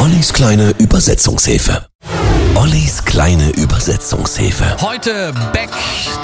Ollis 0.00 0.32
kleine 0.32 0.70
Übersetzungshilfe. 0.78 1.84
Ollis 2.54 3.04
kleine 3.04 3.50
Übersetzungshilfe. 3.50 4.78
Heute 4.80 5.34
Beck, 5.52 5.68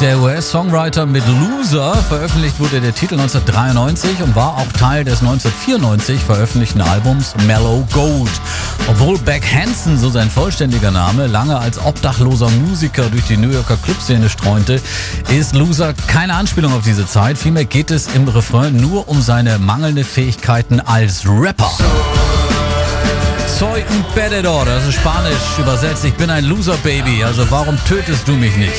der 0.01 0.19
US-Songwriter 0.19 1.05
mit 1.05 1.23
Loser. 1.27 1.95
Veröffentlicht 2.09 2.59
wurde 2.59 2.81
der 2.81 2.95
Titel 2.95 3.21
1993 3.21 4.23
und 4.23 4.35
war 4.35 4.57
auch 4.57 4.73
Teil 4.79 5.05
des 5.05 5.21
1994 5.21 6.19
veröffentlichten 6.23 6.81
Albums 6.81 7.35
Mellow 7.47 7.87
Gold. 7.93 8.31
Obwohl 8.89 9.19
Beck 9.19 9.45
Hansen, 9.45 9.99
so 9.99 10.09
sein 10.09 10.31
vollständiger 10.31 10.91
Name, 10.91 11.27
lange 11.27 11.59
als 11.59 11.79
obdachloser 11.79 12.49
Musiker 12.49 13.11
durch 13.11 13.25
die 13.25 13.37
New 13.37 13.51
Yorker 13.51 13.77
Clubszene 13.77 14.31
streunte, 14.31 14.81
ist 15.29 15.55
Loser 15.55 15.93
keine 16.07 16.33
Anspielung 16.35 16.73
auf 16.73 16.85
diese 16.85 17.07
Zeit. 17.07 17.37
Vielmehr 17.37 17.67
geht 17.67 17.91
es 17.91 18.09
im 18.15 18.27
Refrain 18.27 18.75
nur 18.75 19.07
um 19.07 19.21
seine 19.21 19.59
mangelnde 19.59 20.05
Fähigkeiten 20.05 20.81
als 20.81 21.27
Rapper. 21.27 21.73
Soy 23.59 23.83
un 23.89 24.05
perdedor, 24.15 24.69
also 24.69 24.93
Spanisch 24.93 25.59
übersetzt, 25.59 26.05
ich 26.05 26.13
bin 26.13 26.29
ein 26.29 26.45
Loser 26.45 26.77
Baby, 26.83 27.25
also 27.25 27.51
warum 27.51 27.79
tötest 27.89 28.29
du 28.29 28.33
mich 28.33 28.55
nicht? 28.57 28.75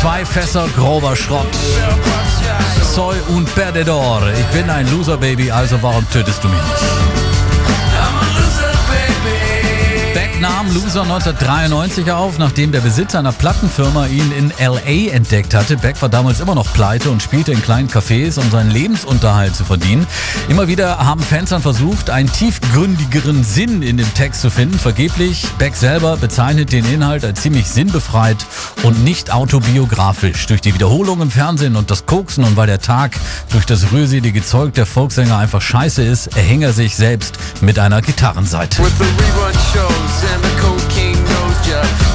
Zwei 0.00 0.24
Fässer 0.24 0.66
grober 0.74 1.14
Schrott. 1.14 1.46
Soy 2.94 3.16
un 3.28 3.44
perdedor, 3.44 4.22
ich 4.32 4.46
bin 4.46 4.70
ein 4.70 4.90
Loser 4.90 5.18
Baby, 5.18 5.50
also 5.50 5.76
warum 5.82 6.08
tötest 6.10 6.42
du 6.42 6.48
mich 6.48 6.56
nicht? 6.56 7.27
Nahm 10.58 10.74
Loser 10.74 11.02
1993 11.02 12.10
auf, 12.10 12.38
nachdem 12.38 12.72
der 12.72 12.80
Besitzer 12.80 13.20
einer 13.20 13.30
Plattenfirma 13.30 14.06
ihn 14.06 14.32
in 14.32 14.50
L.A. 14.58 15.14
entdeckt 15.14 15.54
hatte. 15.54 15.76
Beck 15.76 16.02
war 16.02 16.08
damals 16.08 16.40
immer 16.40 16.56
noch 16.56 16.72
pleite 16.72 17.10
und 17.10 17.22
spielte 17.22 17.52
in 17.52 17.62
kleinen 17.62 17.88
Cafés, 17.88 18.40
um 18.40 18.50
seinen 18.50 18.72
Lebensunterhalt 18.72 19.54
zu 19.54 19.64
verdienen. 19.64 20.04
Immer 20.48 20.66
wieder 20.66 20.98
haben 20.98 21.22
Fans 21.22 21.50
dann 21.50 21.62
versucht, 21.62 22.10
einen 22.10 22.32
tiefgründigeren 22.32 23.44
Sinn 23.44 23.82
in 23.82 23.98
dem 23.98 24.12
Text 24.14 24.40
zu 24.40 24.50
finden. 24.50 24.80
Vergeblich. 24.80 25.46
Beck 25.58 25.76
selber 25.76 26.16
bezeichnet 26.16 26.72
den 26.72 26.84
Inhalt 26.86 27.24
als 27.24 27.40
ziemlich 27.40 27.68
sinnbefreit 27.68 28.38
und 28.82 29.04
nicht 29.04 29.32
autobiografisch. 29.32 30.46
Durch 30.46 30.60
die 30.60 30.74
Wiederholung 30.74 31.22
im 31.22 31.30
Fernsehen 31.30 31.76
und 31.76 31.92
das 31.92 32.04
Koksen 32.04 32.42
und 32.42 32.56
weil 32.56 32.66
der 32.66 32.80
Tag 32.80 33.12
durch 33.52 33.64
das 33.64 33.92
rührselige 33.92 34.44
Zeug 34.44 34.74
der 34.74 34.86
Volkssänger 34.86 35.36
einfach 35.36 35.62
scheiße 35.62 36.02
ist, 36.02 36.36
erhängt 36.36 36.64
er 36.64 36.72
sich 36.72 36.96
selbst 36.96 37.38
mit 37.60 37.78
einer 37.78 38.02
Gitarrenseite. 38.02 38.82
With 38.82 38.92
the 38.98 39.04
rerun 39.04 39.54
shows 39.72 40.24
and 40.34 40.42
the 40.42 40.57
cocaine 40.60 41.16
nose 41.24 41.60
job, 41.66 42.07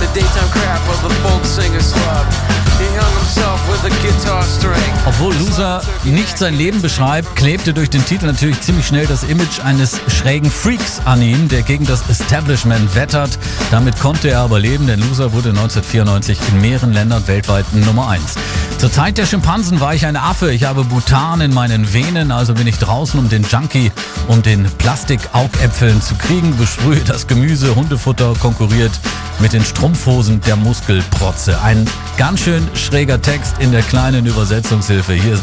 Loser 5.54 5.82
nicht 6.04 6.40
sein 6.40 6.58
Leben 6.58 6.82
beschreibt, 6.82 7.36
klebte 7.36 7.76
durch 7.76 7.92
den 7.92 8.04
Titel 8.04 8.26
natürlich 8.26 8.60
ziemlich 8.62 8.88
schnell 8.88 9.06
das 9.06 9.24
Image 9.24 9.60
eines 9.64 10.02
schrägen 10.08 10.50
Freaks 10.50 11.00
an 11.06 11.22
ihm, 11.22 11.48
der 11.48 11.62
gegen 11.62 11.86
das 11.86 12.10
Establishment 12.10 12.96
wettert. 12.96 13.38
Damit 13.70 14.00
konnte 14.00 14.30
er 14.32 14.40
aber 14.40 14.58
leben, 14.58 14.88
denn 14.88 15.00
Loser 15.00 15.32
wurde 15.32 15.50
1994 15.50 16.40
in 16.50 16.62
mehreren 16.62 16.92
Ländern 16.92 17.28
weltweit 17.28 17.72
Nummer 17.72 18.10
1. 18.10 18.34
Zur 18.80 18.92
Zeit 18.92 19.20
der 19.20 19.28
Schimpansen 19.28 19.80
war 19.80 19.94
ich 19.94 20.08
ein 20.08 20.16
Affe, 20.18 20.52
ich 20.52 20.64
habe 20.64 20.86
Butan 20.86 21.40
in 21.40 21.54
meinen 21.54 21.94
Venen, 21.94 22.32
also 22.32 22.56
bin 22.56 22.66
ich 22.66 22.80
draußen, 22.80 23.20
um 23.20 23.30
den 23.30 23.44
Junkie 23.44 23.92
um 24.28 24.42
den 24.42 24.66
Plastikaugäpfeln 24.80 26.02
zu 26.02 26.16
kriegen, 26.16 26.58
besprühe 26.58 27.02
das 27.06 27.28
Gemüse, 27.28 27.76
Hundefutter 27.76 28.34
konkurriert 28.42 28.92
mit 29.40 29.54
den 29.54 29.64
Strumpfhosen 29.64 30.42
der 30.42 30.56
Muskelprotze. 30.56 31.62
Ein 31.62 31.86
ganz 32.18 32.42
schön 32.42 32.68
schräger 32.76 33.22
Text 33.22 33.56
in 33.60 33.72
der 33.72 33.82
kleinen 33.82 34.26
Übersetzungshilfe. 34.26 35.14
Hier 35.14 35.34
ist 35.34 35.43